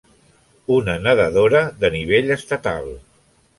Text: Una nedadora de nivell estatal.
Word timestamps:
Una 0.75 0.95
nedadora 1.09 1.63
de 1.85 1.93
nivell 1.99 2.35
estatal. 2.39 2.93